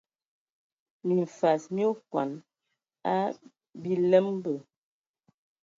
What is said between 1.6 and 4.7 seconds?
mi okɔn a biləmbə.